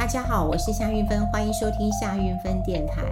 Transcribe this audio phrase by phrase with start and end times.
[0.00, 3.02] 大家好，我是夏韵芬，欢迎收听夏韵芬电台。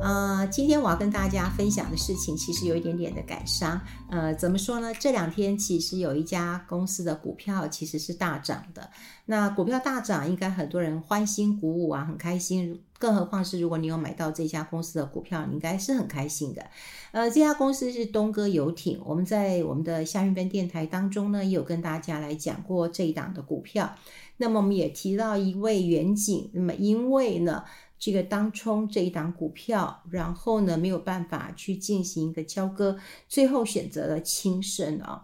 [0.00, 3.80] 呃，今天我要跟大家分享的事情，其实有一点点的感伤。
[4.08, 4.94] 呃，怎么说呢？
[4.94, 8.88] 这两天其实有一家公司的股票其实是大涨的。
[9.24, 12.80] 那股票大涨，应该很多人欢欣鼓舞啊，很开心。
[12.98, 16.64] 更何况是如果你有买到这家公司的股票，你应该是很开心的。
[17.10, 23.92] 呃，这家公司是东哥游艇，我们在我们的夏运芬电台当中呢，也有跟大家来讲过这一档的股票。
[24.38, 27.64] 那么我们也提到一位远景，那么因为呢，
[27.98, 35.22] 这个当冲这一档股票，然后呢没有办法去进行一个交割，最后选择了轻生啊。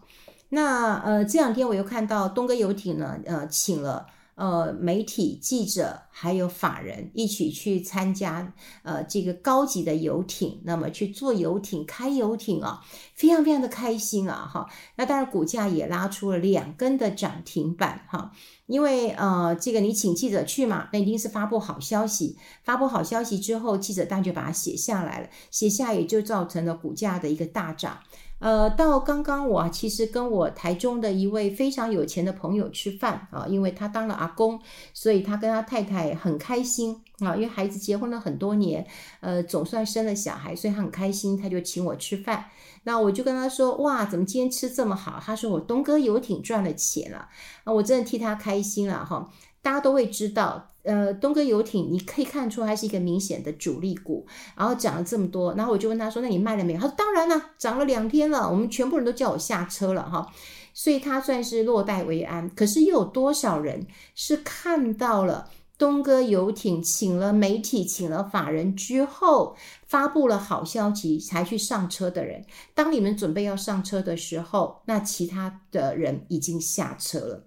[0.51, 4.07] 那呃这两天我又看到东哥游艇呢，呃请了。
[4.35, 12.83] 呃，媒体记者还有法人一起去参加，呃，这个高级的游艇，那么去坐游艇、开游艇啊，
[13.15, 14.67] 非常非常的开心啊，哈。
[14.97, 18.33] 那当然，股价也拉出了两根的涨停板，哈。
[18.67, 27.99] 因为呃，这个你请记者去嘛，那一定是发布好消息，发布好消息之后，记者当然就把它写下来了，写下也就造成了股价的一个大涨。
[28.43, 34.61] 呃，到刚刚我其实跟我台中的一位非常有钱的朋友吃饭啊，因为他当了阿公，
[34.93, 38.85] 所以他跟他太太很开心啊，因为孩子结婚了很多年，
[39.21, 42.47] 呃，总算生了小孩，所以他很开心，他就请我吃饭。
[42.83, 45.23] 那我就跟他说，哇，怎么今天吃这么好？
[45.25, 47.29] 他说我东哥游艇赚了钱了
[47.63, 49.31] 啊，我真的替他开心了哈。
[49.63, 50.69] 大家都会知道。
[50.85, 60.27] 呃，东哥游艇，你可以看出还是一个明显的主力股，然后涨了这么多，然后我就问他说：“那你卖了没有？”他说：“当然了，涨了两天了，我们全部人都叫我下车了哈。”
[60.75, 62.51] 所以他算是落袋为安。
[62.51, 69.55] 可是又有多少人是看到了东哥游艇请了媒体、请了法人之后，
[69.87, 72.45] 发布了好消息才去上车的人？
[72.75, 77.45] 当你们准备要上车的时候，那其他的人已经下车了。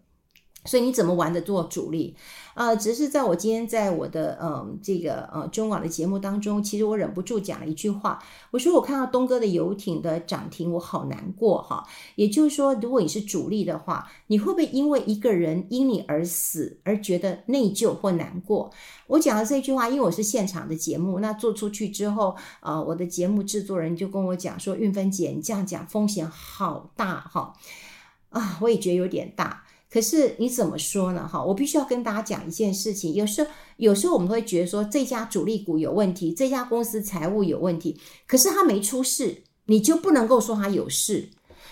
[0.66, 2.16] 所以你怎么玩得做主力？
[2.56, 8.18] 呃，只是在我今天在我的嗯、这个呃中广的节目当中，其实我忍不住讲了一句话，
[8.52, 11.86] 我说我看到东哥的游艇的涨停，我好难过哈。
[12.16, 18.72] 也就是说，如果你是主力的话，你会不会因为一个人因你而死而觉得内疚或难过？
[19.08, 27.52] 我讲了这句话，因为我是现场的节目，那做出去之后，呃，我的节目制作人就跟我讲说：“运芬姐，你这样讲风险好大哈。”
[28.32, 29.65] 啊，我也觉得有点大。
[29.96, 31.26] 可是你怎么说呢？
[31.26, 33.14] 哈，我必须要跟大家讲一件事情。
[33.14, 37.98] 有时候，有时候我们会觉得说这家主力股有问题，这家公司财务有问题。
[38.28, 41.30] 可是它没出事，你就不能够说它有事。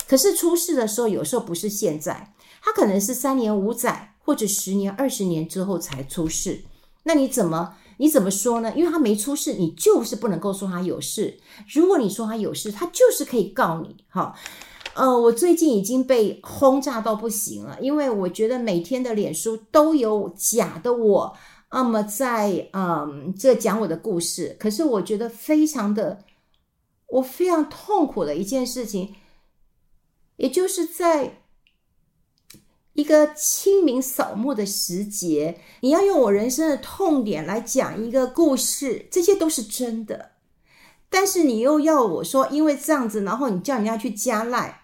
[0.07, 6.63] 可是出事的时候，有时候不是现在，它可能是三年五载，或者十年、二十年之后才出事。
[7.03, 8.71] 那你怎么你怎么说呢？
[8.73, 11.37] 因为它没出事，你就是不能够说它有事。
[11.67, 13.97] 如果你说它有事，它就是可以告你。
[14.07, 14.33] 哈。
[14.95, 21.35] 呃，我最近已经被轰炸到不行了，因为我觉得每天的脸书都有假的我，
[21.71, 26.19] 那么在嗯这讲我的故事，可是我觉得非常的，
[27.07, 29.15] 我非常痛苦的一件事情，
[30.35, 31.39] 也就是在
[32.93, 40.33] 一个清明扫墓的时节，你要用我人生的痛点来讲一个故事，这些都是真的，
[41.09, 44.81] 但是你又要我说，因为这样子，然后你叫人家去加赖。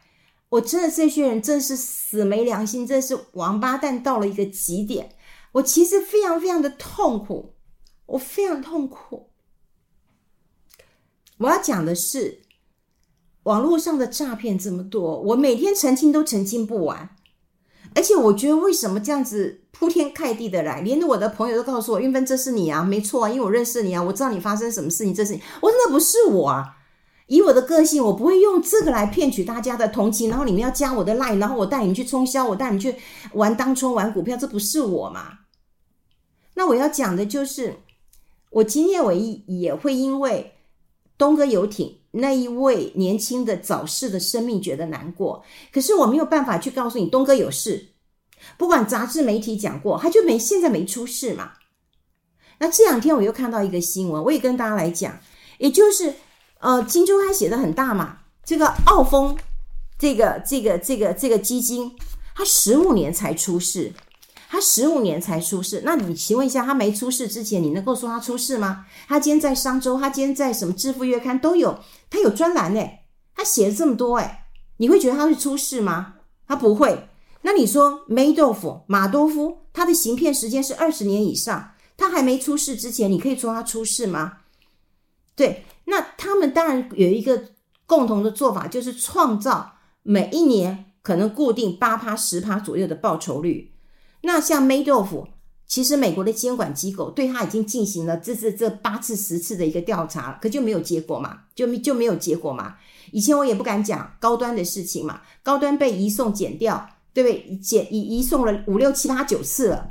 [0.49, 5.15] 我真的这些人真是死没良心，真是王八蛋到了一个极点。
[5.53, 7.53] 我其实非常非常的痛苦，
[8.07, 9.29] 我非常痛苦。
[11.37, 12.41] 我要讲的是，
[13.43, 17.15] 网络上的诈骗这么多，我每天澄清都澄清不完。
[17.95, 26.77] 而且我觉得为什么这样子铺天盖地的来，连我的朋友都告诉我，韵芬这是你啊，没错啊，因为我认识你啊，我知道你发生什么事情，这是你，我真的不是我啊。
[27.29, 32.95] 以我的个性，我不会用这个来骗取大家的同情，然后你们要加我的 line，然后我带你们去冲销，我带你们去
[33.33, 35.41] 玩当冲玩股票，这不是我嘛？
[36.55, 37.81] 那我要讲的就是，
[38.49, 40.55] 我今天我也会因为
[41.19, 47.89] 东哥游艇那一位年轻的早逝的生命觉得难过，可是我没有办法去告诉你东哥有事，
[48.57, 51.51] 不管杂志媒体讲过，他就没现在没出事嘛。
[52.57, 55.19] 那这两天我又看到一个新闻，我也跟大家来讲，
[55.59, 56.15] 也就是。
[56.59, 59.37] 呃，金周刊写的很大嘛，这个澳丰，
[59.97, 61.95] 这个这个这个这个基金，
[62.35, 63.93] 它十五年才出事，
[64.49, 65.83] 它十五年才出事。
[65.85, 68.85] 那你请问一下，它没出事之前，你能够说它出事吗？
[69.07, 71.79] 它今天在商周，它今天在什么致富月刊都有，
[72.09, 74.39] 它有专栏诶，它写了这么多诶，
[74.77, 76.15] 你会觉得它会出事吗？
[76.45, 77.07] 它不会。
[77.43, 84.39] 那你说梅豆腐马多夫，它的行骗时间是二十年以上，它还没出事之前，你可以说它出事吗？
[85.37, 85.63] 对。
[85.89, 87.43] 那他们当然有一个
[87.85, 93.73] 共同的做法，就是创造每一年可能固定八趴十趴左右的报酬率。
[94.21, 95.27] 那像 Madoff
[95.65, 102.75] 其实美国的监管机构对他已经进行了这这这八次十次的一个调查，可就没有结果嘛，就就没有结果嘛。
[103.11, 107.57] 以前我也不敢讲高端的事情嘛，高端被移送检掉，对不对？
[107.57, 109.87] 减移移送了五六七八九次了。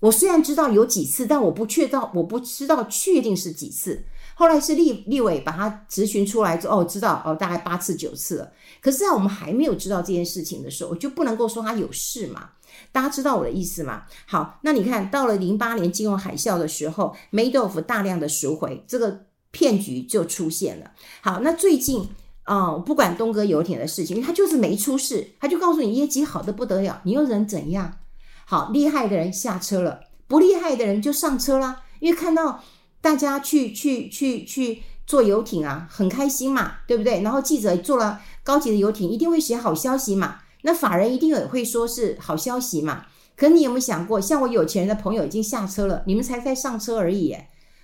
[0.00, 4.04] 我虽然知道有几次，但我不确到，我不知道确定是几次。
[4.38, 8.52] 后来是立立委把他质询出来之后，哦，知道哦，大概八次九次了。
[8.82, 12.50] 可是，在我们还没有知道这件事情的时候，我就不能够说他有事嘛。
[12.92, 14.02] 大家知道我的意思吗？
[14.26, 20.90] 好，那你看到了零八年金融海啸的时候，梅多夫大量的赎回，这个骗局就出现了。
[21.22, 22.06] 好，那最近
[22.44, 27.98] 啊、不管东哥游艇的事情，他就是没出事，他就告诉你业绩好的不得了，你又能怎样？
[28.44, 32.62] 好，厉害的人下车了，不厉害的人就上车啦，因为看到
[33.06, 37.22] 大家去去去去坐游艇啊，很开心嘛，对不对？
[37.22, 40.38] 然后记者坐了高级的游艇，一定会写好消息嘛。
[40.62, 43.06] 那法人一定也会说是好消息嘛？
[43.36, 47.36] 可你有没有想过，像我有钱人的朋友已经下车了，你们才在上车而已，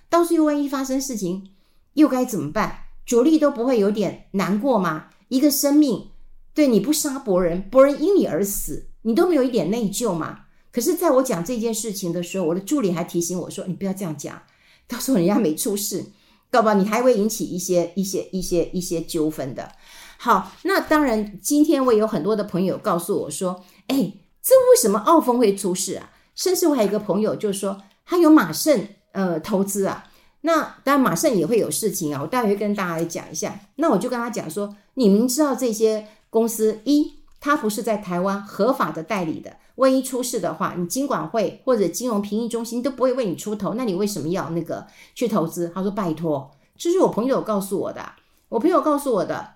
[0.09, 1.51] 到时候万一发生事情，
[1.93, 2.79] 又该怎么办？
[3.05, 5.05] 主力都不会有点难过吗？
[5.29, 6.09] 一个生命，
[6.53, 10.41] 对你不杀伯仁，伯仁因你而死，你都没有一点内疚吗？
[10.73, 14.41] 可是，在我讲这件事情的时候，我的助理还提醒我说：“你不要这样讲，
[14.87, 16.05] 到时候人家没出事，
[16.49, 19.71] 搞不好你还会引起一些一些一些一些纠纷的。”
[20.17, 30.05] 好，那当然，今天我有很多的朋友告诉我说：“哎，这为什么澳丰会出事啊？”甚至我还有一个朋友就说：“他有马胜呃投资啊。”
[30.45, 33.59] 那当然马胜也会有事情啊，我待会会跟大家来讲一下。
[33.75, 44.85] 那我就跟他讲说：“你明知道这些公司一，他不是在台湾合法的代理的，万一出事的话，你金管会或者金融评议中心都不会为你出头，那你为什么要那个
[45.15, 48.13] 去投资？”他说：“拜托，这是我朋友告诉我的，
[48.49, 49.53] 我朋友告诉我的。”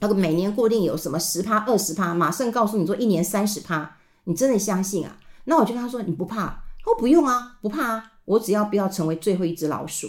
[0.00, 5.16] 那个每年固定有什么十趴二十趴，马上告诉你说一年三十趴，你真的相信啊？
[5.46, 6.62] 那我就跟他说，你不怕？
[6.78, 10.08] 他说不用啊，不怕啊，我只要不要成为最后一只老鼠。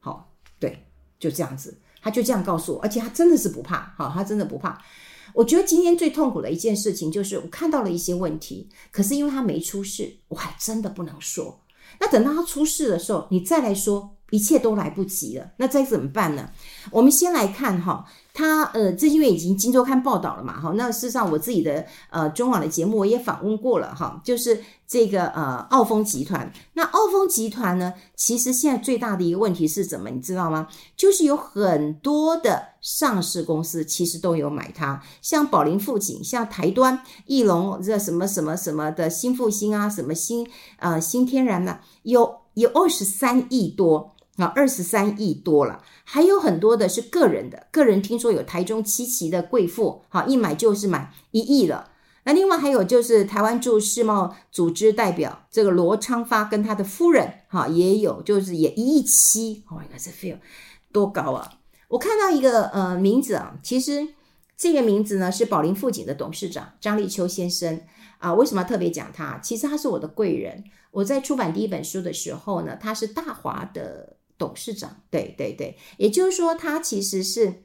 [0.00, 0.84] 好，对，
[1.20, 4.82] 就这样子，他就这样告诉我，而且他真的是不怕，好，他真的不怕。
[5.34, 11.60] 我觉得今天最痛苦的一件事情就是我看到了一些问题，可是因为他没出事，我还真的不能说。
[11.98, 15.50] 那等到他出事的时候，你再来说，一切都来不及了。
[15.56, 16.50] 那再怎么办呢？
[16.90, 18.06] 我们先来看哈。
[18.32, 26.50] 他呃，这因为已经《金周刊》报道了嘛，哈，那事实上我自己的呃中网的节目我也访问过了哈，就是这个呃澳丰集团。
[26.74, 30.08] 那澳丰集团呢，其实现在最大的一个问题是什么？
[30.10, 30.68] 你知道吗？
[30.96, 40.48] 就是有很多的上市公司其实都有买它，像宝林富锦、像台端、义隆这什么什么什么的新复兴啊，什么新
[40.78, 44.12] 呃新天然呢，有有二十三亿多。
[44.40, 51.90] 啊，二十三亿多了，还有很多的是个人的，个人听说有台中七期的贵妇，好，一买就是买一亿了。
[52.24, 60.38] 那另外还有就是台湾驻世贸组织代表这个罗昌发跟他的夫人，哈，也有就是也一亿七，哦，那这 feel
[60.92, 61.58] 多高啊！
[61.88, 64.08] 我看到一个呃名字啊，其实
[64.56, 67.80] 这个名字呢是宝林富锦的董事长张立秋先生
[68.18, 68.32] 啊。
[68.34, 69.38] 为什么特别讲他？
[69.42, 70.64] 其实他是我的贵人。
[70.92, 74.16] 我在出版第一本书的时候呢，他是大华的。
[74.40, 77.62] 董事长，对对对，也就是说，他其实是，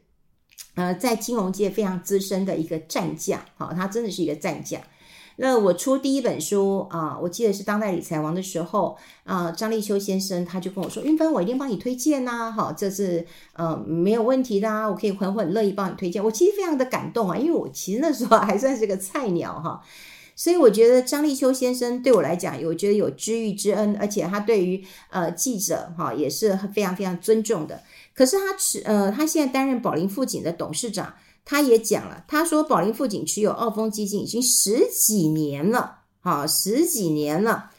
[0.76, 4.82] 呃，在金融界非常资深的一个战将，好，他真的是一个战将。
[5.38, 19.82] 那我出第一本书啊，我记得是《当代理财王》的时候啊，张立秋先生他就跟我说：“云芬，我一定帮你推荐呐，好，这是呃没有问题的啊，我可以很很乐意帮你推荐。”我其实非常的感动啊，因为我其实那时候还算是个菜鸟哈。
[20.36, 27.82] 所以我觉得张立秋先生对我来讲，我觉得有知遇之恩，而且他对于呃记者哈也是非常非常尊重的。
[28.14, 31.14] 可是他持呃他现在担任宝林富锦的董事长，
[31.46, 37.72] 他也讲了，他说宝林富锦持有澳丰基金已经十几年了，哈十几年了。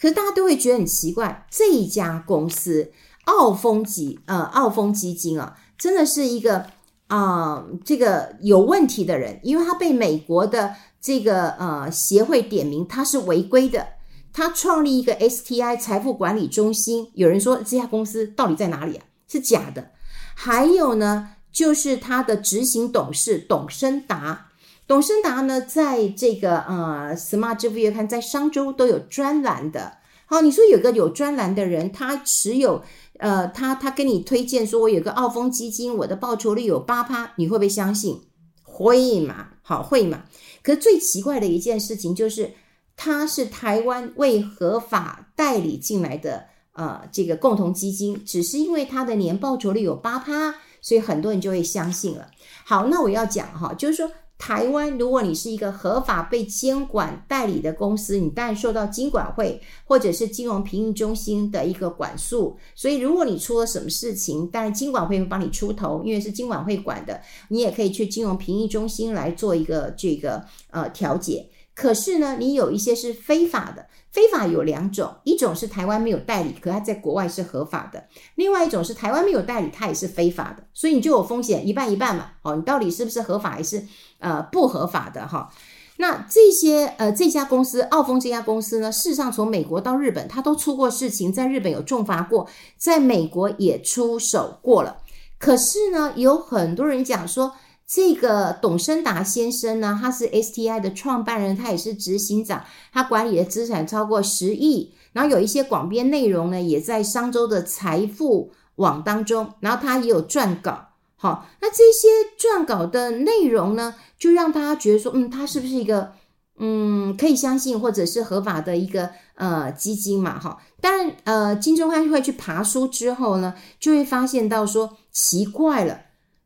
[0.00, 2.92] 可是大家都会觉得很奇怪，这一家公司
[3.24, 6.66] 澳丰基呃澳丰基金啊，真的是一个
[7.08, 10.74] 啊、这个有问题的人，因为他被美国的。
[10.98, 13.86] 这个呃协会点名他是违规的，
[14.32, 19.04] 他创立一个 STI 财富管理中心，有人说这家公司到底在哪里啊？
[19.28, 19.92] 是假的。
[20.34, 24.48] 还有呢，就是他的执行董事董升达，
[24.88, 29.98] 董升达呢，在这个呃 Smart 智富月刊在商周都有专栏的。
[30.28, 32.82] 好，你说有个有专栏的人，他持有
[33.18, 38.20] 呃他他跟你推荐说，我有个澳丰基金，我的报酬率有八趴，你会不会相信？
[38.62, 39.48] 会嘛？
[39.62, 40.24] 好，会嘛？
[40.62, 42.52] 可最奇怪的一件事情就是，
[42.94, 52.28] 他是台湾未合法代理进来的，呃，这个共同基金，只是因为他的年报酬率有八趴，所以很多人就会相信了。
[52.64, 62.56] 好，那我要讲哈，就是说台湾，如果你是一个合法被监管代理的公司，你当然受到金管会或者是金融评议中心的一个管束。
[62.74, 71.48] 所以，如果你出了什么事情，当然金管会会帮你出头，因为是金管会管的，你也可以去金融评议中心来做一个这个呃调解。
[71.74, 73.86] 可是呢，你有一些是非法的。
[74.12, 78.00] 非法有两种，一种是台湾没有代理，可它在国外是合法的；
[78.36, 82.30] 另外一种是台湾没有代理，它也是非法的，所以你就有风险，一半一半嘛。
[82.40, 83.86] 哦，你到底是不是合法还是
[84.18, 85.50] 呃不合法的哈？
[85.98, 94.98] 那这些呃这家公司澳丰这家公司呢，事实上从美国到日本，它都出过事情，在日本有重罚过，在美国也出手过了。
[95.38, 97.52] 可是呢，有很多人讲说。
[97.88, 112.08] 这个董升达先生呢，他是 STI 的创办人，他也是执行长，他管理的资产超过十亿，然后有一些广编内容呢，也在商周的财富网当中，然后他也有撰稿，好，那这些
[112.38, 116.12] 撰稿的内容呢，就让大家觉得说，嗯，它是不是一个
[116.58, 126.00] 嗯可以相信或者是合法的一个呃基金嘛，哈，但呃，金钟汉会去爬书之后呢，就会发现到说奇怪了。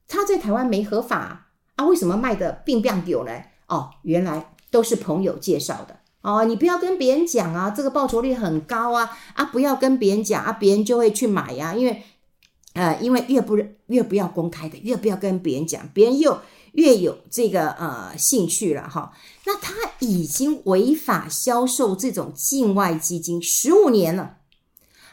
[0.07, 1.47] 他在台湾没合法
[1.77, 1.85] 啊？
[1.87, 3.33] 为什么卖的并不有呢？
[3.69, 6.45] 哦，原来都是朋友介绍的哦。
[6.45, 9.45] 你不要跟别人讲啊，这个报酬率很高啊啊！
[9.45, 11.75] 不要跟别人讲啊，别人就会去买呀、啊。
[11.75, 12.03] 因为
[12.75, 16.39] 呃，因为越不越不要公开的，越不要跟别人讲，别人又
[16.73, 19.12] 越有这个呃兴趣了哈。
[19.45, 24.37] 那他已经违法销售这种境外基金十五年了，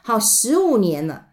[0.04, 1.26] 好，十五年了。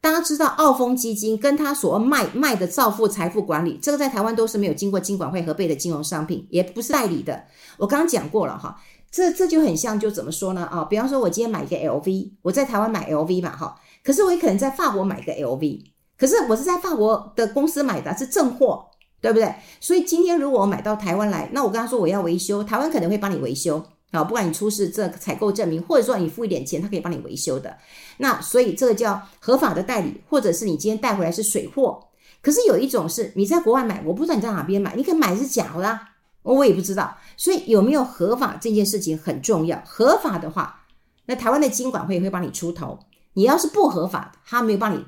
[0.00, 7.44] 大家知道澳丰基金跟他所卖卖的兆富财富管理，这个在台湾都是没有经过金管会核备的金融商品，也不是代理的。
[7.76, 8.80] 我刚刚讲过了哈，
[9.12, 10.64] 这这就很像，就怎么说呢？
[10.64, 15.84] 啊，比方说我今天买一个 LV，我在台湾买 LV 嘛哈，可是我也可能在法国买个 LV，
[16.18, 18.86] 可是我是在法国的公司买的，是正货，
[19.20, 19.54] 对不对？
[19.80, 23.84] 所以今天如果我买到台湾来，那我跟他说我要维修，台湾可能会帮你维修。
[24.10, 27.74] 啊，不管你出示这采购证明，或者说你付一点钱，他可以帮你维修的。
[28.18, 31.98] 那所以这个叫合法的代理，或者是你今天带回来是水货。
[32.42, 35.98] 可是有一种是你在国外买，我不知道你在哪边买，你可以买是假的，
[36.42, 37.16] 我也不知道。
[37.38, 39.80] 所以有没有合法这件事情很重要。
[39.86, 40.84] 合法的话，
[41.24, 42.98] 那台湾的金管会会帮你出头。
[43.34, 45.04] 你要是不合法，他没有帮你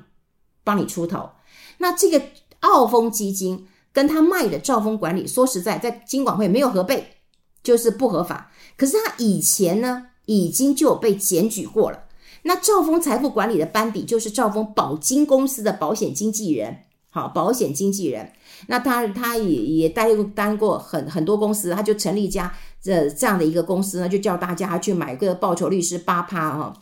[0.63, 1.29] 帮你出头。
[1.77, 2.21] 那这个
[2.61, 7.17] 澳丰基金跟他卖的兆丰管理，说实在，在金管会没有核备，
[7.63, 8.51] 就是不合法。
[8.77, 12.03] 可是他以前呢，已经就有被检举过了。
[12.43, 16.77] 那兆丰财富管理的班底就是兆丰保金公司的保险经纪人，
[17.09, 18.31] 好，保险经纪人。
[18.67, 26.73] 那他他也也待待过很很多公司，他就成立一家这这样的一个公司呢，就叫大家去买个报酬率是八趴哈。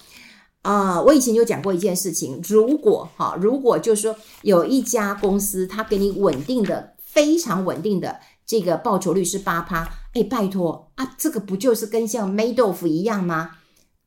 [0.64, 8.20] 啊，我以前就讲过一件事情，如果哈，如果就是说有一家公司，它给你稳定的、非常稳定的。
[8.46, 13.52] 这个报酬率是八趴，哎，拜托啊，这个不就是跟像梅多夫一样吗？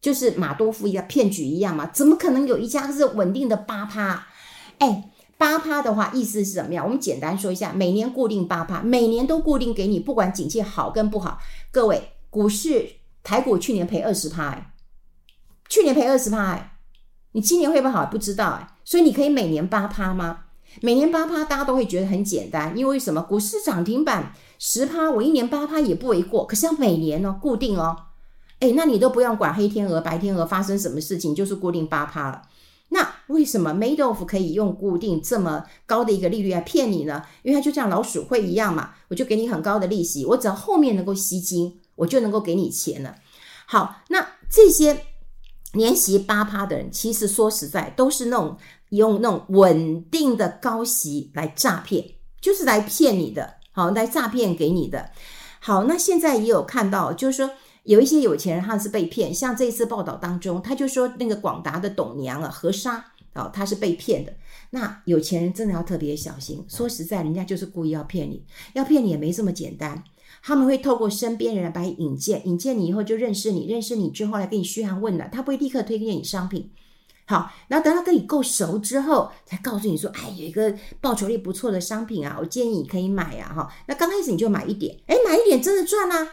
[0.01, 1.91] 就是马多夫一样骗局一样吗？
[1.93, 4.27] 怎么可能有一家是稳定的八趴？
[4.79, 6.85] 哎，八趴的话，意思是怎么样？
[6.85, 11.39] 我们简单说一下，每年固定八趴，每年都固定给你，不管景气好跟不好。
[11.73, 12.87] 各位，股市
[13.25, 14.75] 台股去年赔二十趴，哎，
[15.69, 16.79] 去年赔二十趴，哎，
[17.33, 18.07] 你今年会不会好？
[18.07, 20.41] 不知道，哎，所以你可以每年八趴吗？
[20.83, 23.23] 每年八趴，大家都会觉得很简单，因为什么？
[23.23, 26.47] 股市涨停板十趴，我一年八趴也不为过。
[26.47, 27.97] 可是要每年哦，固定哦，
[28.61, 32.43] 诶，那你都不用管黑天鹅、白天鹅发生什么事情，就是固定八趴了。
[32.91, 37.23] 那为什么 Madoff 可以用固定这么高的一个利率来骗你呢？
[37.43, 43.17] 因为它就像老鼠会一样嘛，我就给你很高的利息，我只要后面能够吸金，我就能够给你钱了。
[43.67, 45.05] 好，那这些
[45.73, 48.57] 年息八趴的人，其实说实在都是那种。
[48.91, 55.11] 用那种稳定的高息来诈骗，就是来骗你的，好，来诈骗给你的。
[55.59, 57.51] 好，那现在也有看到，就是说
[57.83, 64.33] 有一些有钱人他是被骗，像这次报道当中，他就说那个广达的董娘啊，何莎啊，他是被骗的。
[64.71, 66.65] 那有钱人真的要特别小心。
[66.69, 68.45] 说实在，人家就是故意要骗你，
[68.75, 70.05] 要骗你也没这么简单。
[70.47, 76.71] 他们会透过身边人来把你引荐，引荐你以后就认识你，认识你之后来给你嘘寒问暖，他不会立刻推荐你商品。
[77.27, 83.69] 好，然后等他跟你够熟之后，才告诉你说，哎，有一个报酬率不错的商品啊，我建议你可以买呀，哈。
[83.89, 86.29] 那刚开始你就买一点，哎，买一点真的赚啊。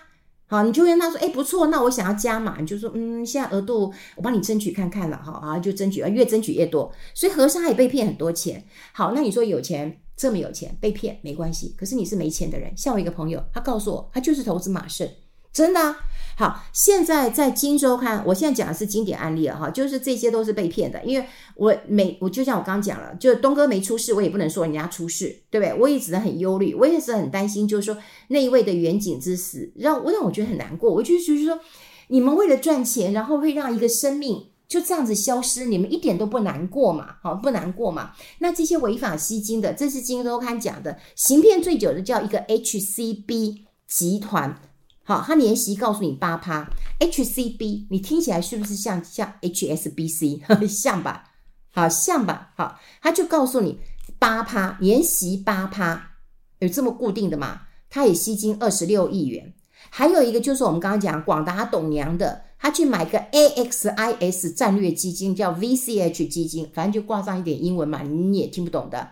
[0.45, 6.91] 好，你就跟他说，哎，不错，那我想要加码，你就说，嗯，现在额度我帮你争取看看了，哈，啊，就争取，越争取越多。
[7.15, 8.63] 所以和尚也被骗很多钱。
[8.91, 15.09] 好，那你说有钱这么有钱被骗没关系，可是你是没钱的人，像我一个朋友，他告诉我，他就是投资马胜，
[15.51, 15.97] 真的啊。
[16.35, 25.73] 好，现在在《今周刊》，我现在讲的是经典案例了哈，就是这些都是被骗的，因为我每我就像我刚刚讲了，就是东哥没出事，我也不能说人家出事，对不对？
[25.79, 30.91] 我也只能很忧虑，我也是很担心，就是说那一位的远景之死，让我让我觉得很难过。
[30.91, 31.59] 我就就是说，
[32.07, 37.15] 你们为了赚钱，然后会让一个生命就这样子消失，你们一点都不难过嘛？
[37.21, 38.13] 好，不难过嘛？
[38.39, 44.59] 那这些违法吸金的，这是《今周刊》讲的，行骗最久的叫一个 HCB 集团。
[45.03, 50.41] 好，他年息告诉你八趴，HCB，你听起来是不是像像 HSBC？
[50.67, 51.25] 像吧？
[51.71, 52.53] 好像吧？
[52.55, 53.79] 好，他就告诉你
[54.17, 56.11] 八趴，年息八趴，
[56.59, 57.63] 有这么固定的吗？
[57.89, 59.53] 他也吸金二十六亿元。
[59.89, 69.11] 还有一个就是我们刚刚讲广达董娘的，他去买个 AXIS 战略基金，叫 VCH 基金，反正就挂上一点英文嘛，你也听不懂的。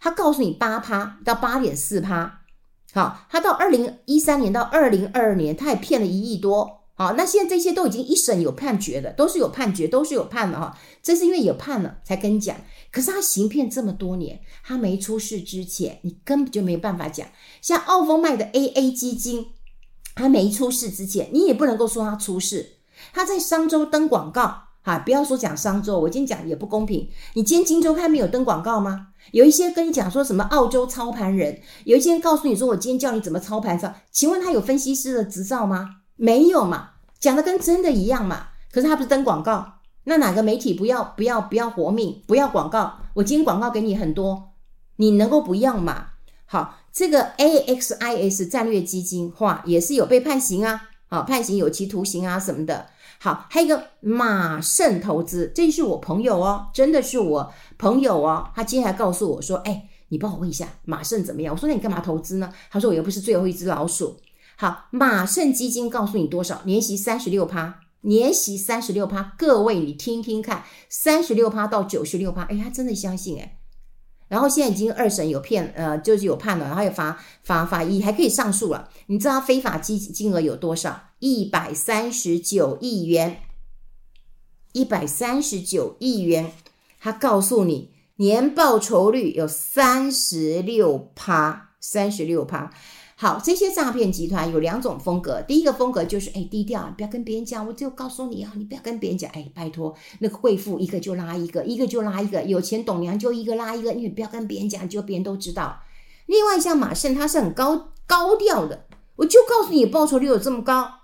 [0.00, 2.42] 他告诉你八趴到八点四趴。
[2.92, 6.84] 好，他到二零一三年到二零二二年，他也骗了一亿多。
[6.94, 10.78] 好，那现在这些都已经一审有判决的，都是有判决，都是有判的哈。
[11.02, 12.56] 这是因为有判了才跟你讲。
[12.92, 17.26] 可是他行骗这么多年，他没出事之前，你根本就没有办法讲。
[17.60, 19.48] 像澳丰卖的 AA 基金，
[20.14, 22.76] 他没出事之前，你也不能够说他出事。
[23.12, 24.64] 他在商周登广告。
[24.84, 27.08] 哈，不要说讲商周，我今天讲也不公平。
[27.34, 29.10] 你今天今周刊没有登广告吗？
[29.30, 35.98] 有一些跟你讲说什么澳洲操盘人，有一些人告诉你说我今天教你怎么操盘上，请问他有分析师的执照吗？
[36.16, 36.90] 没有嘛，
[37.20, 38.48] 讲的跟真的一样嘛。
[38.72, 42.98] 可是他不是登广告，那哪个媒体不要不要不要活命，不要广告？
[43.14, 44.54] 我今天广告给你很多，
[44.96, 46.08] 你能够不要吗？
[46.44, 52.88] 好，这个 AXIS 战略基金化也是有被判刑啊，好，判刑有期徒刑啊什么的。
[53.24, 58.50] 好，还有一个马胜投资，这是我朋友哦，真的是我朋友哦。
[58.52, 64.16] 他今天还告诉我说：“哎，你帮我问一下马胜怎么样？”我说：“那你干嘛投资呢？”他说：“我又不是最后一只老鼠。”
[64.58, 66.62] 好，马胜基金告诉你多少？
[66.64, 69.34] 年息三十六趴，年息三十六趴。
[69.38, 73.60] 各位你听听看，三十六趴到九十六趴，哎，他真的相信哎。
[74.32, 78.88] 然后现在已经二审有骗，呃，就是有判了，然后有罚罚罚一，还可以上诉了。
[79.08, 80.98] 你知道非法基金金额有多少？
[81.18, 83.42] 一百三十九亿元，
[84.72, 86.50] 一百三十九亿元，
[86.98, 92.72] 他告诉你年报酬率有三十六趴，三十六趴。
[93.22, 105.82] 好，这些诈骗集团有两种风格，第一个风格就是哎低调，不要跟别人讲，我只有告诉你啊，你不要跟别人讲，哎，拜托那个贵妇一个就拉一个，一个就拉一个，有钱董娘就一个拉一个，你不要跟别人讲，就别人都知道。
[106.26, 110.94] 另外像马胜，他是很高高调的，我就告诉你报酬率有这么高。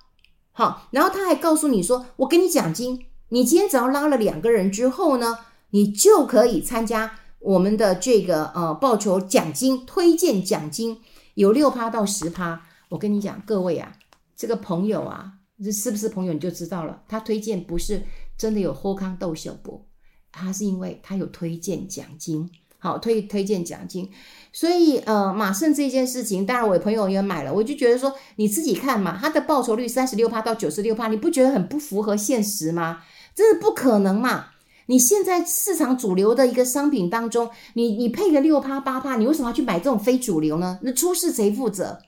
[0.50, 5.38] 好，然后他还告诉你说，我给你奖金，你今天只要拉了两个人之后呢，
[5.70, 10.98] 你就可以参加我们的这个呃报酬奖金推荐奖金，
[11.38, 12.61] 有六趴到十趴。
[12.88, 13.92] 我跟你讲，各位啊，
[14.37, 17.03] 这个朋友啊，这是不是朋友你就知道了。
[17.07, 18.03] 他推荐不是
[18.37, 19.87] 真的有好康逗相报，
[20.33, 22.51] 他是因为他有推荐奖金。
[22.81, 24.09] 好，推推荐奖金，
[24.53, 33.03] 所以呃，马胜这件事情，当然我朋友也买了，我就觉得说你自己看嘛，他的报酬率三十六趴到九十六趴，你不觉得很不符合现实吗？
[33.35, 34.46] 真的不可能嘛！
[34.88, 40.79] 你现在市场主流的一个商品当中，你你配个六趴八趴，你为什么要去买这种非主流呢？
[40.83, 41.98] 那出事谁负责？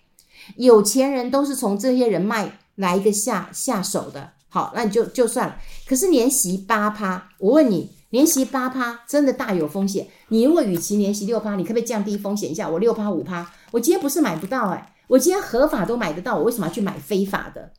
[0.57, 4.33] 有钱人都是从这些人脉来一个下下手的。
[4.49, 5.57] 好，那你就就算了。
[5.87, 7.93] 可是年息八趴，我问你。
[8.13, 10.09] 年息八趴真的大有风险。
[10.31, 12.69] 你如果与其年息六趴，你可不可以降低风险一下？
[12.69, 17.71] 我六趴五趴，我今天不是买不到哎，我今天合法都买得到，我为什么要去买非法的？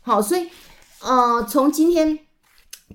[0.00, 0.48] 好，所以
[1.00, 2.18] 呃，从今天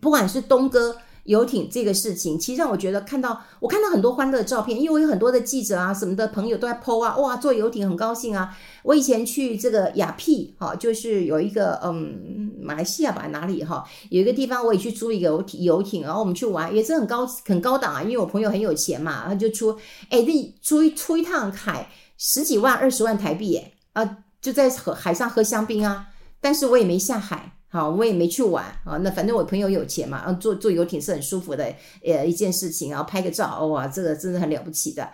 [0.01, 0.97] 不管是东哥。
[1.23, 8.57] 游艇这个事情，其实让我觉得看到我看到很多欢乐的照片，因为我有很多的记者啊什么的朋友都在 po 啊，哇，坐游艇很高兴啊。
[8.83, 19.77] 我以前去这个亚庇哈，就是有一个嗯马来西亚吧哪里哈，有一个地方我也去租一个游艇游艇，然后我们去玩也是很高很高档啊，因为我朋友很有钱嘛，他就出
[20.09, 23.71] 哎那出一出一趟海十几万二十万台币哎
[24.03, 26.07] 啊就在河海上喝香槟啊，
[26.41, 27.53] 但是我也没下海。
[27.73, 28.97] 好，我也没去玩啊。
[28.97, 31.73] 那反正我朋友有钱嘛，啊，坐坐游艇是很舒服的，
[32.05, 35.09] 呃，一件事情，然后拍个照，哇，这个真的很了不起的。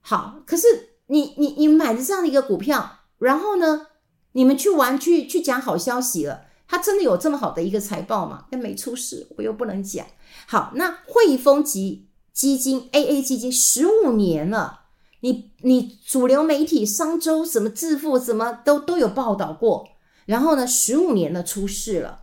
[0.00, 0.66] 好，可是
[1.08, 3.88] 你你你买了这样的一个股票，然后呢，
[4.32, 8.46] 你们去玩去去讲好消息了，他真的有这么好的一个财报吗？
[8.50, 10.06] 那没出事，我又不能讲。
[10.46, 14.84] 好，那汇丰级基金 AA 基金十五年了，
[15.20, 19.88] 你你主流媒体商周什么致富什么都都有报道过。
[20.26, 22.20] 然后呢，十五年了出事了，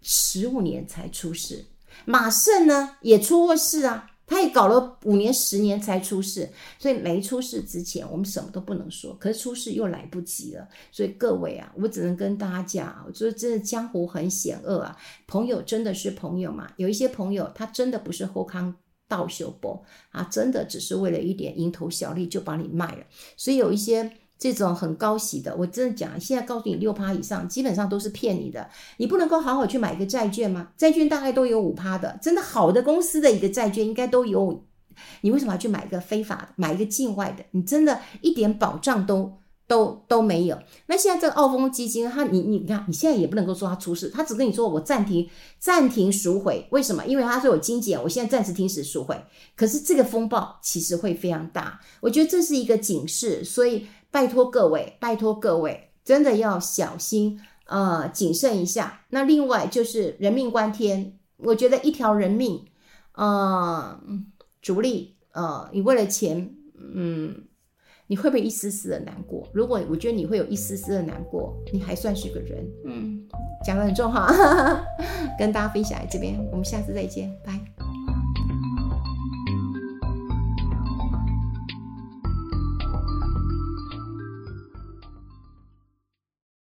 [0.00, 1.66] 十五年才出事。
[2.06, 6.48] 马胜呢也出过事啊，他也搞了五年、十年才出事，
[6.78, 9.14] 所以没出事之前，我们什么都不能说。
[9.16, 14.96] 可是出事又来不及了，所以各位啊，我只能跟大家讲，我觉得真的江湖很险恶啊。
[15.26, 16.72] 朋友真的是朋友嘛？
[16.76, 18.74] 有一些朋友，他真的不是后康
[19.08, 23.04] 道修波啊，真的只是为了一点蝇头小利就把你卖了。
[23.36, 24.10] 所以有一些。
[24.40, 28.66] 这种很高息的，我真的讲，现在告诉你六趴以上，基本上都是骗你的。
[28.96, 30.68] 你不能够好好去买一个债券吗？
[30.78, 34.64] 债券大概都有五趴的，真的好的公司的一个债券应该都有。
[35.20, 37.44] 你为什么要去买一个非法的，买一个境外的？
[37.50, 39.30] 你真的一点保障都
[39.68, 40.58] 都都没有。
[40.86, 47.04] 那现在这个澳丰基金，它你你看，你现在也不能够说它出事，它只跟你说我暂停暂停赎回，为什么？
[47.04, 49.22] 因为它说有精简，我现在暂时停止赎回。
[49.54, 53.86] 可是这个风暴其实会非常大，我觉得这是一个警示，所以。
[54.10, 59.02] 拜托各位，拜托各位，真的要小心，呃，谨慎一下。
[59.10, 62.64] 那另外就是人命关天，我觉得一条人命，
[63.14, 64.00] 呃，
[64.60, 66.54] 逐利，呃，你为了钱，
[66.94, 67.44] 嗯，
[68.08, 69.48] 你会不会一丝丝的难过？
[69.52, 72.68] 如果我觉得你会有一丝丝的难过，你还算是个人。
[72.84, 73.26] 嗯，
[73.64, 74.84] 讲的很重哈，
[75.38, 77.79] 跟大家分享在这边，我们下次再见，拜。